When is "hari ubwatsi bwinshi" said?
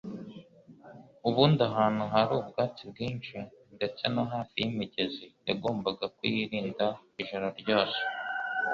2.13-3.35